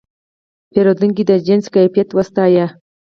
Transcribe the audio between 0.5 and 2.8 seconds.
پیرودونکی د جنس کیفیت وستایه.